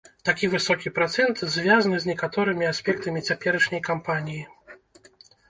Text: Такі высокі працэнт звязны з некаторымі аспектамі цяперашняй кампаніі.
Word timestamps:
Такі 0.27 0.47
высокі 0.53 0.91
працэнт 0.95 1.43
звязны 1.55 1.99
з 2.05 2.11
некаторымі 2.11 2.65
аспектамі 2.71 3.25
цяперашняй 3.29 3.85
кампаніі. 3.91 4.43